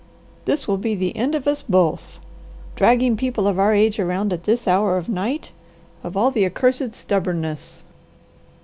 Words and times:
This 0.45 0.67
will 0.67 0.79
be 0.79 0.95
the 0.95 1.15
end 1.15 1.35
of 1.35 1.47
us 1.47 1.61
both! 1.61 2.17
Dragging 2.75 3.15
people 3.15 3.47
of 3.47 3.59
our 3.59 3.71
age 3.71 3.99
around 3.99 4.33
at 4.33 4.45
this 4.45 4.67
hour 4.67 4.97
of 4.97 5.07
night. 5.09 5.51
Of 6.03 6.17
all 6.17 6.31
the 6.31 6.43
accursed 6.43 6.95
stubbornness!" 6.95 7.83